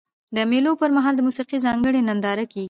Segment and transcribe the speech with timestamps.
[0.35, 2.59] د مېلو پر مهال د موسیقۍ ځانګړي نندارې کیږي.